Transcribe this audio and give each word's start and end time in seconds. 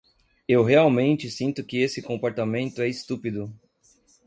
Eu 0.47 0.63
realmente 0.63 1.29
sinto 1.29 1.63
que 1.63 1.77
esse 1.77 2.01
comportamento 2.01 2.81
é 2.81 2.87
estúpido. 2.89 3.53